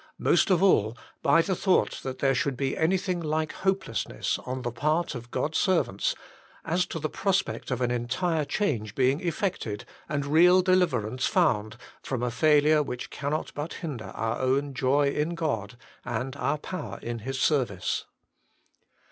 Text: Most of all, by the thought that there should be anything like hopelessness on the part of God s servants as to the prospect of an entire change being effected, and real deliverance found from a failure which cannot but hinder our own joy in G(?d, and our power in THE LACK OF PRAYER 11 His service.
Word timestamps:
Most 0.17 0.49
of 0.49 0.63
all, 0.63 0.97
by 1.21 1.43
the 1.43 1.55
thought 1.55 1.99
that 2.01 2.17
there 2.17 2.33
should 2.33 2.57
be 2.57 2.75
anything 2.75 3.19
like 3.21 3.51
hopelessness 3.51 4.39
on 4.47 4.63
the 4.63 4.71
part 4.71 5.13
of 5.13 5.29
God 5.29 5.51
s 5.53 5.59
servants 5.59 6.15
as 6.65 6.87
to 6.87 6.97
the 6.97 7.07
prospect 7.07 7.69
of 7.69 7.81
an 7.81 7.91
entire 7.91 8.43
change 8.43 8.95
being 8.95 9.19
effected, 9.19 9.85
and 10.09 10.25
real 10.25 10.63
deliverance 10.63 11.27
found 11.27 11.77
from 12.01 12.23
a 12.23 12.31
failure 12.31 12.81
which 12.81 13.11
cannot 13.11 13.53
but 13.53 13.73
hinder 13.73 14.05
our 14.15 14.39
own 14.39 14.73
joy 14.73 15.07
in 15.07 15.35
G(?d, 15.35 15.75
and 16.03 16.35
our 16.35 16.57
power 16.57 16.79
in 16.79 16.87
THE 16.89 16.89
LACK 16.89 16.95
OF 16.95 17.01
PRAYER 17.03 17.03
11 17.03 17.19
His 17.25 17.39
service. 17.39 18.05